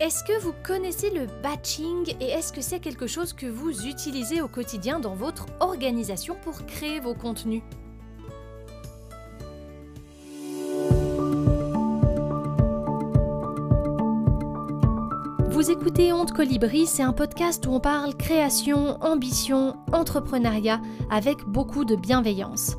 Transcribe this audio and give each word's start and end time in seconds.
Est-ce 0.00 0.24
que 0.24 0.40
vous 0.40 0.54
connaissez 0.62 1.10
le 1.10 1.26
batching 1.42 2.14
et 2.20 2.30
est-ce 2.30 2.54
que 2.54 2.62
c'est 2.62 2.80
quelque 2.80 3.06
chose 3.06 3.34
que 3.34 3.44
vous 3.44 3.86
utilisez 3.86 4.40
au 4.40 4.48
quotidien 4.48 4.98
dans 4.98 5.14
votre 5.14 5.44
organisation 5.60 6.36
pour 6.42 6.64
créer 6.64 7.00
vos 7.00 7.12
contenus? 7.12 7.62
Vous 15.50 15.70
écoutez 15.70 16.14
Honte 16.14 16.32
Colibri, 16.32 16.86
c'est 16.86 17.02
un 17.02 17.12
podcast 17.12 17.66
où 17.66 17.72
on 17.72 17.80
parle 17.80 18.16
création, 18.16 18.96
ambition, 19.02 19.76
entrepreneuriat 19.92 20.80
avec 21.10 21.44
beaucoup 21.44 21.84
de 21.84 21.94
bienveillance. 21.94 22.78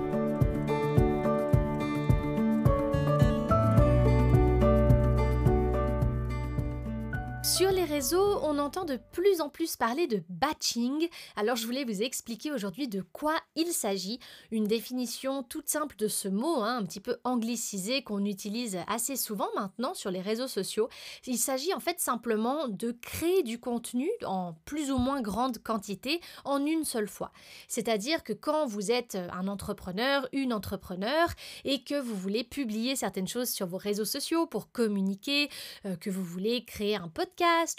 On 8.13 8.59
entend 8.59 8.85
de 8.85 8.99
plus 9.11 9.41
en 9.41 9.49
plus 9.49 9.75
parler 9.75 10.05
de 10.05 10.21
batching. 10.29 11.09
Alors 11.35 11.55
je 11.55 11.65
voulais 11.65 11.83
vous 11.83 12.03
expliquer 12.03 12.51
aujourd'hui 12.51 12.87
de 12.87 13.01
quoi 13.01 13.35
il 13.55 13.67
s'agit. 13.67 14.19
Une 14.51 14.65
définition 14.65 15.41
toute 15.41 15.67
simple 15.67 15.95
de 15.95 16.07
ce 16.07 16.27
mot, 16.27 16.61
hein, 16.61 16.77
un 16.77 16.85
petit 16.85 16.99
peu 16.99 17.17
anglicisé 17.23 18.03
qu'on 18.03 18.25
utilise 18.25 18.77
assez 18.87 19.15
souvent 19.15 19.47
maintenant 19.55 19.95
sur 19.95 20.11
les 20.11 20.21
réseaux 20.21 20.47
sociaux. 20.47 20.87
Il 21.25 21.39
s'agit 21.39 21.73
en 21.73 21.79
fait 21.79 21.99
simplement 21.99 22.67
de 22.67 22.91
créer 22.91 23.41
du 23.41 23.59
contenu 23.59 24.07
en 24.23 24.53
plus 24.65 24.91
ou 24.91 24.99
moins 24.99 25.21
grande 25.21 25.57
quantité 25.57 26.21
en 26.45 26.63
une 26.63 26.83
seule 26.83 27.07
fois. 27.07 27.31
C'est-à-dire 27.67 28.23
que 28.23 28.33
quand 28.33 28.67
vous 28.67 28.91
êtes 28.91 29.15
un 29.15 29.47
entrepreneur, 29.47 30.27
une 30.31 30.53
entrepreneur, 30.53 31.27
et 31.65 31.83
que 31.83 31.99
vous 31.99 32.15
voulez 32.15 32.43
publier 32.43 32.95
certaines 32.95 33.27
choses 33.27 33.49
sur 33.49 33.65
vos 33.65 33.77
réseaux 33.77 34.05
sociaux 34.05 34.45
pour 34.45 34.71
communiquer, 34.71 35.49
euh, 35.85 35.95
que 35.95 36.11
vous 36.11 36.23
voulez 36.23 36.65
créer 36.65 36.95
un 36.95 37.07
podcast 37.07 37.30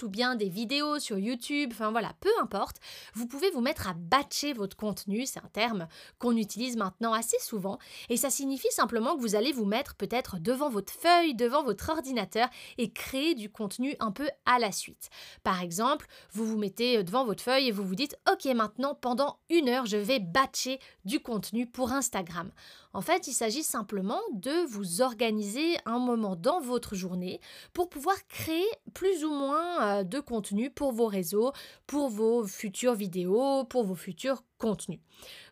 ou 0.03 0.09
bien 0.09 0.35
des 0.35 0.49
vidéos 0.49 0.99
sur 0.99 1.19
YouTube, 1.19 1.71
enfin 1.73 1.91
voilà, 1.91 2.13
peu 2.21 2.31
importe, 2.41 2.79
vous 3.15 3.27
pouvez 3.27 3.51
vous 3.51 3.61
mettre 3.61 3.89
à 3.89 3.95
batcher 3.95 4.53
votre 4.53 4.77
contenu, 4.77 5.27
c'est 5.27 5.39
un 5.39 5.51
terme 5.53 5.87
qu'on 6.19 6.37
utilise 6.37 6.77
maintenant 6.77 7.13
assez 7.13 7.39
souvent, 7.39 7.79
et 8.09 8.17
ça 8.17 8.31
signifie 8.31 8.71
simplement 8.71 9.15
que 9.15 9.21
vous 9.21 9.37
allez 9.37 9.53
vous 9.53 9.65
mettre 9.65 9.95
peut-être 9.95 10.39
devant 10.41 10.69
votre 10.69 10.93
feuille, 10.93 11.35
devant 11.35 11.63
votre 11.63 11.91
ordinateur 11.91 12.49
et 12.79 12.91
créer 12.91 13.35
du 13.35 13.51
contenu 13.51 13.95
un 14.01 14.11
peu 14.11 14.29
à 14.47 14.59
la 14.59 14.73
suite. 14.73 15.11
Par 15.45 15.63
exemple, 15.63 16.07
vous 16.33 16.47
vous 16.47 16.59
mettez 16.59 17.05
devant 17.05 17.25
votre 17.25 17.43
feuille 17.43 17.69
et 17.69 17.73
vous 17.73 17.85
vous 17.85 17.95
dites, 17.95 18.17
ok 18.31 18.47
maintenant 18.55 18.95
pendant 18.95 19.39
une 19.51 19.69
heure 19.69 19.87
je 19.87 19.97
vais 19.97 20.19
batcher 20.19 20.81
du 21.05 21.21
contenu 21.21 21.67
pour 21.67 21.93
Instagram. 21.93 22.51
En 22.95 23.01
fait, 23.01 23.27
il 23.27 23.33
s'agit 23.33 23.63
simplement 23.63 24.21
de 24.33 24.67
vous 24.67 25.01
organiser 25.01 25.77
un 25.87 25.99
moment 25.99 26.37
dans 26.37 26.61
votre 26.61 26.95
journée 26.95 27.41
pour 27.73 27.89
pouvoir 27.89 28.17
créer 28.29 28.67
plus 28.93 29.25
ou 29.25 29.31
moins 29.31 30.01
euh, 30.01 30.05
de 30.05 30.21
contenu 30.21 30.71
pour 30.71 30.93
vos 30.93 31.07
réseaux, 31.07 31.53
pour 31.87 32.11
vos 32.11 32.47
futures 32.47 32.95
vidéos, 32.95 33.65
pour 33.65 33.85
vos 33.85 33.95
futurs 33.95 34.43
contenus. 34.59 35.01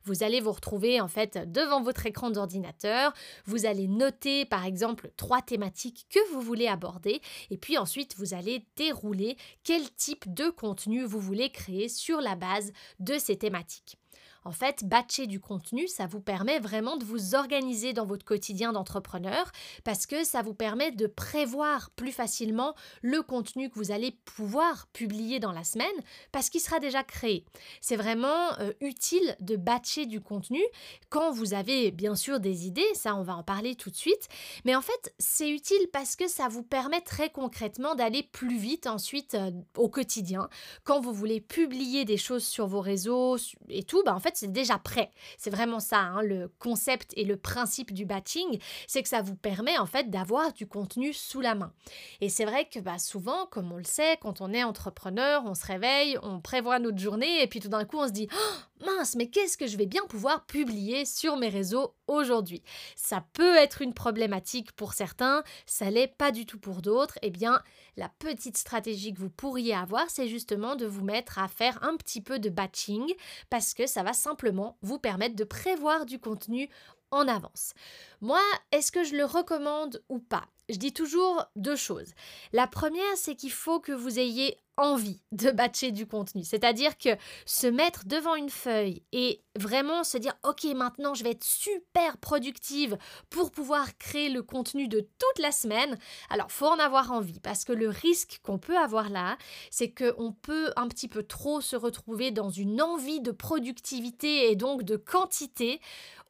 Vous 0.05 0.22
allez 0.22 0.41
vous 0.41 0.52
retrouver 0.52 1.00
en 1.00 1.08
fait 1.08 1.50
devant 1.50 1.83
votre 1.83 2.06
écran 2.06 2.30
d'ordinateur, 2.30 3.12
vous 3.45 3.67
allez 3.67 3.89
noter 3.89 4.45
par 4.45 4.64
exemple 4.64 5.11
trois 5.17 5.42
thématiques 5.42 6.07
que 6.11 6.20
vous 6.33 6.40
voulez 6.40 6.68
aborder 6.68 7.20
et 7.51 7.58
puis 7.58 7.78
ensuite 7.78 8.17
vous 8.17 8.34
allez 8.34 8.67
dérouler 8.77 9.36
quel 9.64 9.90
type 9.95 10.33
de 10.33 10.48
contenu 10.51 11.05
vous 11.05 11.20
voulez 11.20 11.51
créer 11.51 11.89
sur 11.89 12.20
la 12.20 12.34
base 12.34 12.72
de 12.98 13.18
ces 13.18 13.36
thématiques. 13.36 13.99
En 14.45 14.52
fait, 14.52 14.84
batcher 14.84 15.27
du 15.27 15.40
contenu, 15.40 15.86
ça 15.89 16.06
vous 16.06 16.20
permet 16.20 16.58
vraiment 16.58 16.96
de 16.96 17.05
vous 17.05 17.34
organiser 17.34 17.92
dans 17.92 18.06
votre 18.06 18.24
quotidien 18.24 18.73
d'entrepreneur 18.73 19.51
parce 19.84 20.06
que 20.06 20.24
ça 20.24 20.42
vous 20.42 20.55
permet 20.55 20.90
de 20.92 21.06
prévoir 21.06 21.90
plus 21.90 22.12
facilement 22.12 22.74
le 23.02 23.23
contenu 23.23 23.70
que 23.70 23.78
vous 23.78 23.90
allez 23.90 24.17
pouvoir 24.24 24.86
publier 24.92 25.40
dans 25.40 25.52
la 25.52 25.64
semaine 25.64 25.86
parce 26.33 26.48
qu'il 26.51 26.61
sera 26.61 26.80
déjà 26.80 27.02
créé. 27.02 27.45
C'est 27.80 27.96
vraiment 27.96 28.58
euh, 28.61 28.73
utile 28.80 29.36
de 29.40 29.56
batcher 29.56 30.06
du 30.06 30.20
contenu 30.20 30.61
quand 31.08 31.30
vous 31.30 31.55
avez 31.55 31.90
bien 31.90 32.14
sûr 32.14 32.40
des 32.40 32.67
idées, 32.67 32.83
ça 32.95 33.17
on 33.17 33.22
va 33.22 33.36
en 33.36 33.42
parler 33.42 33.74
tout 33.74 33.90
de 33.90 33.96
suite, 33.96 34.28
mais 34.64 34.74
en 34.74 34.83
fait 34.83 35.14
c'est 35.18 35.51
utile 35.51 35.89
parce 35.92 36.17
que 36.17 36.28
ça 36.28 36.48
vous 36.48 36.62
permet 36.62 37.01
très 37.01 37.30
concrètement 37.30 37.95
d'aller 37.95 38.22
plus 38.22 38.57
vite 38.57 38.86
ensuite 38.86 39.34
euh, 39.34 39.51
au 39.77 39.89
quotidien. 39.89 40.48
Quand 40.84 41.01
vous 41.01 41.12
voulez 41.12 41.40
publier 41.40 42.05
des 42.05 42.17
choses 42.17 42.45
sur 42.45 42.67
vos 42.67 42.80
réseaux 42.80 43.36
et 43.68 43.83
tout, 43.83 44.02
bah 44.05 44.14
en 44.14 44.20
fait 44.20 44.30
c'est 44.36 44.52
déjà 44.52 44.79
prêt. 44.79 45.11
C'est 45.39 45.51
vraiment 45.51 45.80
ça, 45.80 45.98
hein, 45.98 46.23
le 46.23 46.51
concept 46.58 47.13
et 47.17 47.24
le 47.24 47.36
principe 47.36 47.92
du 47.92 48.05
batching, 48.05 48.58
c'est 48.86 49.02
que 49.02 49.08
ça 49.08 49.23
vous 49.23 49.36
permet 49.36 49.79
en 49.79 49.86
fait 49.86 50.11
d'avoir 50.11 50.52
du 50.52 50.67
contenu 50.67 51.13
sous 51.13 51.41
la 51.41 51.55
main. 51.55 51.73
Et 52.20 52.29
c'est 52.29 52.45
vrai 52.45 52.67
que 52.67 52.80
bah, 52.80 52.98
souvent, 52.98 53.46
comme 53.46 53.73
on 53.73 53.77
le 53.77 53.85
sait, 53.85 54.19
quand 54.20 54.40
on 54.40 54.52
est 54.52 54.64
entrepreneur, 54.64 55.42
on 55.46 55.55
se 55.55 55.67
réveille, 55.67 56.19
on 56.23 56.40
prévoit 56.40 56.79
notre 56.79 56.98
journée 56.98 57.42
et 57.42 57.46
puis 57.46 57.61
tout 57.61 57.69
d'un 57.69 57.85
coup 57.85 57.98
on 57.98 58.07
se 58.07 58.13
dit 58.13 58.29
oh, 58.33 58.70
mince, 58.85 59.17
mais 59.17 59.29
qu'est-ce 59.29 59.57
que 59.57 59.67
je 59.67 59.77
vais 59.77 59.86
bien 59.86 60.02
pouvoir 60.08 60.46
publier 60.46 61.05
sur 61.05 61.36
mes 61.36 61.48
réseaux 61.48 61.95
aujourd'hui? 62.07 62.63
Ça 62.96 63.24
peut 63.33 63.57
être 63.57 63.83
une 63.83 63.95
problématique 63.95 64.73
pour 64.73 64.95
certains, 64.95 65.42
ça 65.67 65.91
l'est 65.91 66.14
pas 66.17 66.33
du 66.33 66.46
tout 66.46 66.58
pour 66.58 66.83
d'autres. 66.83 67.19
Eh 67.23 67.30
bien, 67.30 67.63
la 67.96 68.08
petite 68.08 68.57
stratégie 68.57 69.13
que 69.13 69.20
vous 69.20 69.30
pourriez 69.30 69.74
avoir, 69.74 70.08
c'est 70.11 70.29
justement 70.29 70.77
de 70.77 70.86
vous 70.86 71.05
mettre 71.05 71.39
à 71.39 71.48
faire 71.48 71.83
un 71.83 71.96
petit 71.96 72.20
peu 72.20 72.39
de 72.39 72.48
batching 72.48 73.13
parce 73.51 73.74
que 73.74 73.86
ça 73.86 74.02
va 74.02 74.13
simplement 74.13 74.79
vous 74.83 74.98
permettre 74.98 75.36
de 75.36 75.45
prévoir 75.45 76.07
du 76.07 76.19
contenu 76.19 76.69
en 77.10 77.28
avance. 77.28 77.74
Moi, 78.20 78.40
est-ce 78.72 78.92
que 78.92 79.04
je 79.04 79.16
le 79.16 79.24
recommande 79.24 80.02
ou 80.08 80.18
pas? 80.18 80.44
Je 80.68 80.76
dis 80.76 80.92
toujours 80.92 81.44
deux 81.56 81.76
choses. 81.76 82.12
La 82.52 82.66
première, 82.66 83.16
c'est 83.16 83.34
qu'il 83.34 83.50
faut 83.50 83.80
que 83.80 83.92
vous 83.92 84.18
ayez 84.18 84.56
envie 84.80 85.20
de 85.32 85.50
batcher 85.50 85.92
du 85.92 86.06
contenu. 86.06 86.42
C'est-à-dire 86.42 86.96
que 86.96 87.10
se 87.44 87.66
mettre 87.66 88.06
devant 88.06 88.34
une 88.34 88.48
feuille 88.48 89.02
et 89.12 89.42
vraiment 89.58 90.04
se 90.04 90.16
dire 90.16 90.32
ok 90.42 90.64
maintenant 90.74 91.12
je 91.12 91.22
vais 91.22 91.32
être 91.32 91.44
super 91.44 92.16
productive 92.16 92.96
pour 93.28 93.50
pouvoir 93.50 93.98
créer 93.98 94.30
le 94.30 94.42
contenu 94.42 94.88
de 94.88 95.00
toute 95.00 95.38
la 95.38 95.52
semaine. 95.52 95.98
Alors 96.30 96.50
faut 96.50 96.66
en 96.66 96.78
avoir 96.78 97.12
envie 97.12 97.40
parce 97.40 97.64
que 97.64 97.72
le 97.74 97.88
risque 97.88 98.40
qu'on 98.42 98.58
peut 98.58 98.78
avoir 98.78 99.10
là, 99.10 99.36
c'est 99.70 99.92
qu'on 99.92 100.32
peut 100.32 100.72
un 100.77 100.88
petit 100.88 101.08
peu 101.08 101.24
trop 101.24 101.60
se 101.60 101.77
retrouver 101.77 102.30
dans 102.30 102.50
une 102.50 102.80
envie 102.80 103.20
de 103.20 103.32
productivité 103.32 104.50
et 104.50 104.56
donc 104.56 104.82
de 104.82 104.96
quantité 104.96 105.80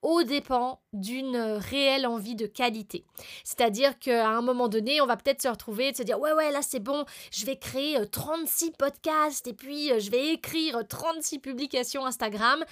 au 0.02 0.22
dépens 0.22 0.80
d'une 0.92 1.36
réelle 1.36 2.06
envie 2.06 2.34
de 2.34 2.46
qualité. 2.46 3.04
C'est-à-dire 3.44 3.98
qu'à 3.98 4.28
un 4.28 4.40
moment 4.40 4.68
donné, 4.68 5.00
on 5.00 5.06
va 5.06 5.16
peut-être 5.16 5.42
se 5.42 5.48
retrouver 5.48 5.88
et 5.88 5.94
se 5.94 6.02
dire 6.02 6.18
ouais 6.20 6.32
ouais 6.32 6.50
là 6.50 6.60
c'est 6.62 6.80
bon, 6.80 7.04
je 7.32 7.44
vais 7.46 7.56
créer 7.56 7.98
36 8.10 8.66
euh, 8.66 8.70
podcasts 8.78 9.46
et 9.46 9.52
puis 9.52 9.92
euh, 9.92 9.98
je 9.98 10.10
vais 10.10 10.32
écrire 10.32 10.82
36 10.88 11.38
publications 11.38 12.06
Instagram 12.06 12.64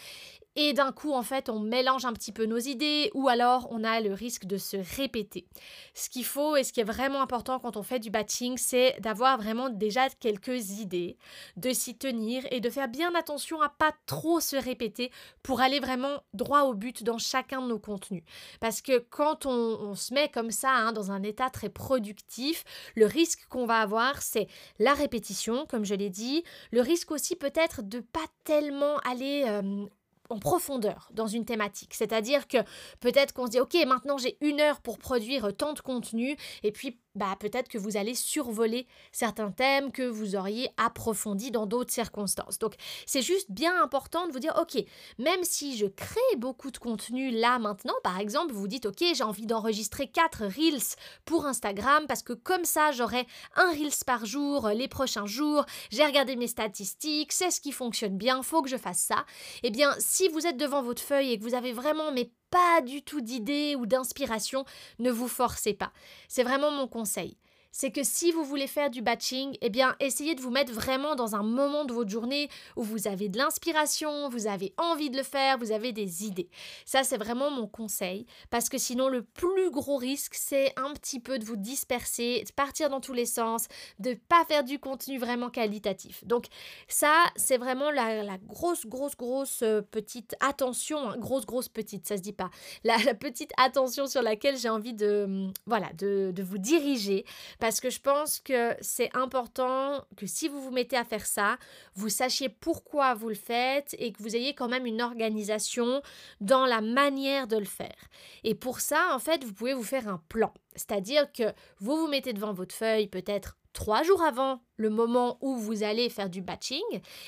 et 0.61 0.73
d'un 0.73 0.91
coup, 0.91 1.13
en 1.13 1.23
fait, 1.23 1.49
on 1.49 1.61
mélange 1.61 2.05
un 2.05 2.13
petit 2.13 2.33
peu 2.33 2.45
nos 2.45 2.59
idées 2.59 3.13
ou 3.15 3.29
alors 3.29 3.69
on 3.71 3.85
a 3.85 4.01
le 4.01 4.13
risque 4.13 4.45
de 4.45 4.57
se 4.57 4.77
répéter. 4.97 5.47
Ce 5.95 6.11
qu'il 6.11 6.25
faut 6.25 6.57
et 6.57 6.65
ce 6.65 6.73
qui 6.73 6.81
est 6.81 6.85
vraiment 6.85 7.23
important 7.23 7.61
quand 7.61 7.77
on 7.77 7.85
fait 7.85 8.01
du 8.01 8.11
batching, 8.11 8.59
c'est 8.59 8.97
d'avoir 8.99 9.39
vraiment 9.39 9.69
déjà 9.69 10.09
quelques 10.11 10.81
idées, 10.81 11.17
de 11.57 11.73
s'y 11.73 11.97
tenir 11.97 12.45
et 12.51 12.59
de 12.59 12.71
faire 12.71 12.89
bien 12.89 13.15
attention 13.15 13.63
à 13.63 13.69
pas 13.69 13.93
trop 14.07 14.41
se 14.41 14.57
répéter 14.57 15.13
pour 15.45 15.61
aller 15.61 15.79
vraiment 15.79 16.25
droit 16.35 16.63
au 16.63 16.75
but 16.75 17.05
dans 17.05 17.19
chacun 17.19 17.63
de 17.63 17.69
nos 17.69 17.79
contenus. 17.79 18.25
Parce 18.59 18.83
que 18.83 18.99
quand 18.99 19.47
on, 19.47 19.95
se 19.95 20.13
met 20.13 20.29
comme 20.29 20.51
ça 20.51 20.73
hein, 20.73 20.93
dans 20.93 21.13
un 21.13 21.23
état 21.23 21.51
très 21.51 21.69
productif, 21.69 22.65
le 22.97 23.07
risque 23.07 23.47
qu'on 23.49 23.65
va 23.65 23.77
avoir, 23.77 24.23
c'est 24.23 24.49
la 24.81 24.95
répétition, 24.95 25.67
comme 25.67 25.85
je 25.85 25.95
l'ai 25.95 26.11
dit, 26.11 26.43
le 26.73 26.81
risque 26.81 27.13
aussi 27.13 27.37
peut-être 27.37 27.83
de 27.83 28.01
pas 28.01 28.27
tellement 28.43 28.99
aller 29.05 29.45
euh, 29.47 29.87
en 30.31 30.39
profondeur 30.39 31.09
dans 31.13 31.27
une 31.27 31.45
thématique. 31.45 31.95
C'est-à-dire 31.95 32.49
que 32.49 32.59
peut-être 33.01 33.33
qu'on 33.33 33.47
se 33.47 33.53
dit, 33.53 33.61
ok, 33.61 33.77
maintenant 33.87 34.19
j'ai 34.19 34.37
une 34.41 34.61
heure 34.61 34.81
pour 34.81 34.99
produire 34.99 35.57
tant 35.57 35.73
de 35.73 35.81
contenu, 35.81 36.37
et 36.63 36.73
puis 36.73 36.99
bah 37.15 37.35
peut-être 37.41 37.69
que 37.69 37.79
vous 37.79 37.97
allez 37.97 38.15
survoler 38.15 38.87
certains 39.11 39.51
thèmes 39.51 39.91
que 39.91 40.03
vous 40.03 40.37
auriez 40.37 40.71
approfondis 40.77 41.51
dans 41.51 41.67
d'autres 41.67 41.93
circonstances. 41.93 42.59
Donc 42.59 42.75
c'est 43.07 43.23
juste 43.23 43.51
bien 43.51 43.83
important 43.83 44.27
de 44.27 44.33
vous 44.33 44.39
dire 44.39 44.57
ok, 44.61 44.83
même 45.19 45.43
si 45.43 45.77
je 45.77 45.87
crée 45.87 46.37
beaucoup 46.37 46.71
de 46.71 46.79
contenu 46.79 47.31
là 47.31 47.59
maintenant, 47.59 47.97
par 48.05 48.21
exemple, 48.21 48.53
vous 48.53 48.69
dites 48.69 48.87
ok, 48.87 49.03
j'ai 49.15 49.25
envie 49.25 49.47
d'enregistrer 49.47 50.07
4 50.07 50.45
reels 50.45 50.97
pour 51.25 51.47
Instagram 51.47 52.05
parce 52.07 52.23
que 52.23 52.35
comme 52.35 52.65
ça 52.65 52.93
j'aurai 52.93 53.27
un 53.57 53.73
reels 53.73 54.05
par 54.07 54.25
jour 54.25 54.69
les 54.69 54.89
prochains 54.89 55.27
jours, 55.27 55.65
j'ai 55.91 56.05
regardé 56.05 56.37
mes 56.37 56.47
statistiques, 56.47 57.33
c'est 57.33 57.51
ce 57.51 57.61
qui 57.61 57.73
fonctionne 57.73 58.17
bien, 58.17 58.43
faut 58.43 58.63
que 58.63 58.69
je 58.69 58.77
fasse 58.77 59.01
ça. 59.01 59.25
Eh 59.63 59.71
bien, 59.71 59.95
vous 60.27 60.47
êtes 60.47 60.57
devant 60.57 60.83
votre 60.83 61.03
feuille 61.03 61.31
et 61.31 61.39
que 61.39 61.45
vous 61.45 61.55
avez 61.55 61.73
vraiment 61.73 62.11
mais 62.11 62.33
pas 62.51 62.81
du 62.81 63.03
tout 63.03 63.21
d'idées 63.21 63.77
ou 63.77 63.87
d'inspiration, 63.87 64.65
ne 64.99 65.13
vous 65.13 65.29
forcez 65.29 65.75
pas. 65.75 65.93
C'est 66.27 66.43
vraiment 66.43 66.73
mon 66.73 66.89
conseil 66.89 67.37
c'est 67.71 67.91
que 67.91 68.03
si 68.03 68.33
vous 68.33 68.45
voulez 68.45 68.67
faire 68.67 68.91
du 68.91 69.03
batching, 69.03 69.57
eh 69.61 69.71
bien, 69.71 69.95
essayez 70.01 70.35
de 70.35 70.41
vous 70.41 70.51
mettre 70.51 70.73
vraiment 70.73 71.15
dans 71.15 71.35
un 71.35 71.43
moment 71.43 71.85
de 71.85 71.93
votre 71.93 72.11
journée 72.11 72.49
où 72.77 72.83
vous 72.83 73.09
avez 73.09 73.29
de 73.29 73.39
l'inspiration, 73.39 74.29
vous 74.29 74.47
avez 74.47 74.75
envie 74.79 75.11
de 75.11 75.17
le 75.17 75.23
faire, 75.23 75.59
vous 75.59 75.73
avez 75.73 75.93
des 75.93 76.25
idées. 76.25 76.49
Ça, 76.85 77.05
c'est 77.05 77.19
vraiment 77.19 77.51
mon 77.51 77.67
conseil, 77.67 78.27
parce 78.51 78.69
que 78.69 78.79
sinon, 78.79 79.09
le 79.09 79.23
plus 79.23 79.71
gros 79.71 79.97
risque, 79.97 80.35
c'est 80.35 80.73
un 80.77 80.93
petit 80.95 81.21
peu 81.21 81.39
de 81.39 81.45
vous 81.45 81.57
disperser, 81.57 82.43
de 82.47 82.53
partir 82.53 82.91
dans 82.91 83.01
tous 83.01 83.13
les 83.13 83.27
sens, 83.27 83.69
de 83.99 84.15
pas 84.15 84.45
faire 84.47 84.65
du 84.65 84.79
contenu 84.79 85.19
vraiment 85.19 85.51
qualitatif. 85.51 86.25
Donc, 86.25 86.47
ça, 86.89 87.25
c'est 87.37 87.59
vraiment 87.59 87.91
la, 87.91 88.39
grosse, 88.39 88.87
grosse, 88.87 89.17
grosse 89.17 89.63
euh, 89.63 89.83
petite 89.83 90.35
attention, 90.41 91.11
hein, 91.11 91.17
grosse, 91.19 91.47
grosse 91.47 91.69
petite, 91.69 92.07
ça 92.07 92.17
se 92.17 92.23
dit 92.23 92.33
pas, 92.33 92.51
la, 92.85 92.97
petite 93.15 93.53
attention 93.57 94.07
sur 94.07 94.23
laquelle 94.23 94.57
j'ai 94.57 94.69
envie 94.69 94.95
de, 94.95 95.25
hum, 95.25 95.53
voilà, 95.67 95.93
de, 95.95 96.31
de 96.35 96.43
vous 96.43 96.59
diriger 96.59 97.25
parce 97.59 97.81
que 97.81 97.91
je 97.91 98.01
pense 98.01 98.41
que 98.41 98.75
c'est 98.81 99.15
important 99.17 100.05
que 100.17 100.27
si 100.27 100.49
vous 100.49 100.61
vous 100.61 100.71
mettez 100.71 100.97
à 100.97 101.05
faire 101.05 101.27
ça, 101.27 101.59
vous 101.95 102.09
sachiez 102.09 102.49
pourquoi 102.49 103.15
vous 103.15 103.29
le 103.29 103.35
faites 103.35 103.95
et 103.99 104.13
que 104.13 104.23
vous 104.23 104.37
ayez 104.37 104.55
quand 104.55 104.69
même 104.69 104.87
une 104.87 105.03
organisation 105.03 106.03
dans 106.41 106.67
la 106.67 106.81
manière 106.81 107.47
de 107.47 107.57
le 107.57 107.65
faire. 107.65 108.09
Et 108.45 108.55
pour 108.55 108.81
ça, 108.81 109.15
en 109.15 109.19
fait, 109.19 109.45
vous 109.45 109.53
pouvez 109.53 109.75
vous 109.75 109.83
faire 109.83 110.09
un 110.09 110.23
plan. 110.29 110.53
C'est-à-dire 110.75 111.31
que 111.33 111.53
vous 111.81 111.97
vous 111.97 112.09
mettez 112.09 112.33
devant 112.33 112.53
votre 112.53 112.75
feuille 112.75 113.09
peut-être 113.09 113.57
trois 113.73 114.03
jours 114.03 114.23
avant 114.23 114.61
le 114.77 114.91
moment 114.91 115.39
où 115.41 115.57
vous 115.57 115.83
allez 115.83 116.09
faire 116.09 116.31
du 116.31 116.43
batching 116.43 116.83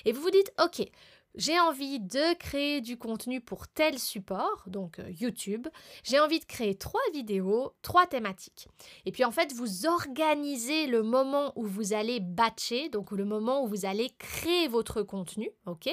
et 0.04 0.12
vous 0.12 0.22
vous 0.22 0.30
dites, 0.30 0.52
OK, 0.62 0.86
j'ai 1.34 1.58
envie 1.60 2.00
de 2.00 2.34
créer 2.38 2.80
du 2.80 2.96
contenu 2.96 3.40
pour 3.40 3.68
tel 3.68 3.98
support, 3.98 4.64
donc 4.66 4.98
euh, 4.98 5.10
YouTube. 5.10 5.68
J'ai 6.02 6.18
envie 6.18 6.40
de 6.40 6.44
créer 6.44 6.74
trois 6.74 7.00
vidéos, 7.12 7.72
trois 7.82 8.06
thématiques. 8.06 8.68
Et 9.06 9.12
puis 9.12 9.24
en 9.24 9.30
fait, 9.30 9.52
vous 9.52 9.86
organisez 9.86 10.86
le 10.86 11.02
moment 11.02 11.52
où 11.56 11.64
vous 11.64 11.92
allez 11.92 12.20
batcher, 12.20 12.88
donc 12.88 13.12
le 13.12 13.24
moment 13.24 13.64
où 13.64 13.68
vous 13.68 13.86
allez 13.86 14.10
créer 14.18 14.68
votre 14.68 15.02
contenu, 15.02 15.50
ok? 15.66 15.88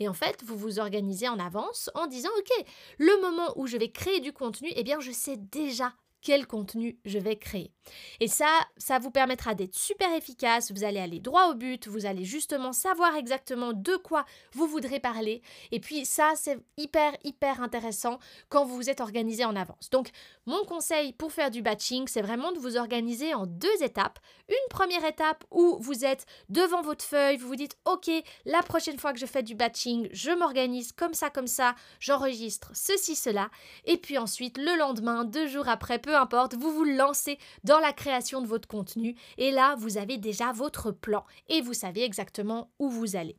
Et 0.00 0.08
en 0.08 0.14
fait, 0.14 0.42
vous 0.44 0.56
vous 0.56 0.78
organisez 0.78 1.28
en 1.28 1.38
avance 1.38 1.90
en 1.94 2.06
disant, 2.06 2.30
ok, 2.38 2.66
le 2.98 3.20
moment 3.20 3.52
où 3.56 3.66
je 3.66 3.76
vais 3.76 3.90
créer 3.90 4.20
du 4.20 4.32
contenu, 4.32 4.70
eh 4.74 4.82
bien, 4.82 5.00
je 5.00 5.12
sais 5.12 5.36
déjà 5.36 5.92
quel 6.22 6.46
contenu 6.46 6.98
je 7.04 7.18
vais 7.18 7.36
créer. 7.36 7.72
Et 8.20 8.28
ça, 8.28 8.48
ça 8.76 8.98
vous 8.98 9.10
permettra 9.10 9.54
d'être 9.54 9.74
super 9.74 10.12
efficace, 10.14 10.70
vous 10.70 10.84
allez 10.84 11.00
aller 11.00 11.18
droit 11.18 11.48
au 11.48 11.54
but, 11.54 11.88
vous 11.88 12.06
allez 12.06 12.24
justement 12.24 12.72
savoir 12.72 13.16
exactement 13.16 13.72
de 13.72 13.96
quoi 13.96 14.24
vous 14.52 14.66
voudrez 14.66 15.00
parler. 15.00 15.42
Et 15.72 15.80
puis 15.80 16.04
ça, 16.04 16.32
c'est 16.36 16.58
hyper, 16.76 17.12
hyper 17.24 17.60
intéressant 17.60 18.18
quand 18.48 18.64
vous 18.64 18.76
vous 18.76 18.90
êtes 18.90 19.00
organisé 19.00 19.44
en 19.44 19.56
avance. 19.56 19.90
Donc, 19.90 20.10
mon 20.46 20.64
conseil 20.64 21.12
pour 21.12 21.32
faire 21.32 21.50
du 21.50 21.62
batching, 21.62 22.06
c'est 22.06 22.22
vraiment 22.22 22.52
de 22.52 22.58
vous 22.58 22.76
organiser 22.76 23.34
en 23.34 23.46
deux 23.46 23.82
étapes. 23.82 24.18
Une 24.48 24.68
première 24.70 25.04
étape 25.04 25.44
où 25.50 25.78
vous 25.80 26.04
êtes 26.04 26.26
devant 26.48 26.82
votre 26.82 27.04
feuille, 27.04 27.36
vous 27.36 27.48
vous 27.48 27.56
dites, 27.56 27.76
OK, 27.84 28.10
la 28.44 28.62
prochaine 28.62 28.98
fois 28.98 29.12
que 29.12 29.18
je 29.18 29.26
fais 29.26 29.42
du 29.42 29.54
batching, 29.54 30.08
je 30.12 30.30
m'organise 30.30 30.92
comme 30.92 31.14
ça, 31.14 31.30
comme 31.30 31.46
ça, 31.46 31.74
j'enregistre 32.00 32.70
ceci, 32.74 33.16
cela. 33.16 33.50
Et 33.84 33.96
puis 33.96 34.18
ensuite, 34.18 34.58
le 34.58 34.76
lendemain, 34.78 35.24
deux 35.24 35.46
jours 35.46 35.68
après, 35.68 35.98
importe, 36.14 36.54
vous 36.54 36.72
vous 36.72 36.84
lancez 36.84 37.38
dans 37.64 37.78
la 37.78 37.92
création 37.92 38.40
de 38.40 38.46
votre 38.46 38.68
contenu 38.68 39.14
et 39.38 39.50
là, 39.50 39.74
vous 39.78 39.98
avez 39.98 40.18
déjà 40.18 40.52
votre 40.52 40.90
plan 40.90 41.24
et 41.48 41.60
vous 41.60 41.74
savez 41.74 42.02
exactement 42.02 42.70
où 42.78 42.88
vous 42.88 43.16
allez. 43.16 43.36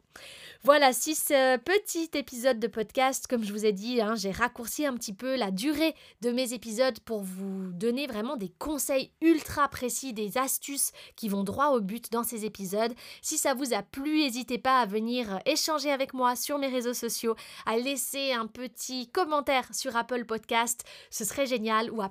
Voilà, 0.63 0.93
si 0.93 1.15
ce 1.15 1.57
petit 1.57 2.09
épisode 2.13 2.59
de 2.59 2.67
podcast, 2.67 3.27
comme 3.27 3.43
je 3.43 3.51
vous 3.51 3.65
ai 3.65 3.73
dit, 3.73 3.99
hein, 3.99 4.15
j'ai 4.15 4.31
raccourci 4.31 4.85
un 4.85 4.93
petit 4.93 5.11
peu 5.11 5.35
la 5.35 5.51
durée 5.51 5.93
de 6.21 6.31
mes 6.31 6.53
épisodes 6.53 6.99
pour 7.01 7.21
vous 7.21 7.73
donner 7.73 8.07
vraiment 8.07 8.37
des 8.37 8.53
conseils 8.59 9.11
ultra 9.21 9.67
précis, 9.67 10.13
des 10.13 10.37
astuces 10.37 10.91
qui 11.17 11.27
vont 11.27 11.43
droit 11.43 11.69
au 11.69 11.81
but 11.81 12.11
dans 12.11 12.23
ces 12.23 12.45
épisodes. 12.45 12.93
Si 13.21 13.37
ça 13.37 13.53
vous 13.53 13.73
a 13.73 13.83
plu, 13.83 14.19
n'hésitez 14.19 14.57
pas 14.57 14.79
à 14.79 14.85
venir 14.85 15.39
échanger 15.45 15.91
avec 15.91 16.13
moi 16.13 16.35
sur 16.35 16.57
mes 16.57 16.67
réseaux 16.67 16.93
sociaux, 16.93 17.35
à 17.65 17.75
laisser 17.75 18.31
un 18.31 18.47
petit 18.47 19.09
commentaire 19.09 19.67
sur 19.73 19.97
Apple 19.97 20.23
Podcast, 20.23 20.85
ce 21.09 21.25
serait 21.25 21.45
génial, 21.45 21.91
ou 21.91 22.01
à 22.01 22.09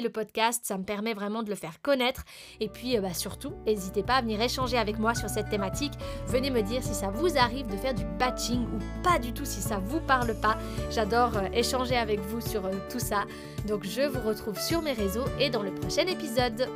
le 0.00 0.10
podcast, 0.10 0.64
ça 0.64 0.78
me 0.78 0.84
permet 0.84 1.14
vraiment 1.14 1.42
de 1.42 1.50
le 1.50 1.54
faire 1.54 1.80
connaître. 1.82 2.24
Et 2.60 2.68
puis 2.68 2.96
euh, 2.96 3.00
bah, 3.00 3.14
surtout, 3.14 3.52
n'hésitez 3.66 4.02
pas 4.02 4.14
à 4.14 4.22
venir 4.22 4.40
échanger 4.40 4.78
avec 4.78 4.98
moi 4.98 5.14
sur 5.14 5.28
cette 5.28 5.48
thématique. 5.48 5.92
Venez 6.26 6.50
me 6.50 6.62
dire 6.62 6.82
si 6.82 6.94
ça 6.94 7.10
vous 7.10 7.36
arrive 7.36 7.66
de 7.66 7.76
faire 7.76 7.94
du 7.94 8.04
batching 8.18 8.62
ou 8.62 9.02
pas 9.02 9.18
du 9.18 9.32
tout 9.32 9.44
si 9.44 9.60
ça 9.60 9.78
vous 9.78 10.00
parle 10.00 10.38
pas. 10.40 10.58
J'adore 10.90 11.36
euh, 11.36 11.48
échanger 11.52 11.96
avec 11.96 12.20
vous 12.20 12.40
sur 12.40 12.66
euh, 12.66 12.72
tout 12.90 13.00
ça. 13.00 13.24
Donc 13.66 13.84
je 13.84 14.02
vous 14.02 14.26
retrouve 14.26 14.58
sur 14.58 14.82
mes 14.82 14.92
réseaux 14.92 15.24
et 15.38 15.50
dans 15.50 15.62
le 15.62 15.74
prochain 15.74 16.06
épisode. 16.06 16.68